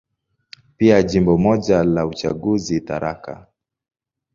[0.77, 3.47] Pia Jimbo moja la uchaguzi, Tharaka.